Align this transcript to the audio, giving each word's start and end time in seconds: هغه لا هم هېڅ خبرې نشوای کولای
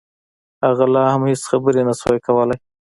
هغه 0.65 0.85
لا 0.93 1.03
هم 1.13 1.21
هېڅ 1.29 1.41
خبرې 1.49 1.81
نشوای 1.87 2.19
کولای 2.27 2.57